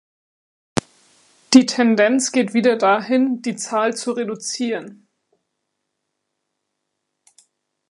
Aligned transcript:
Die 1.53 1.67
Tendenz 1.67 2.31
geht 2.31 2.55
wieder 2.55 2.75
dahin, 2.75 3.43
die 3.43 3.55
Zahl 3.55 3.95
zu 3.95 4.13
reduzieren. 4.13 5.07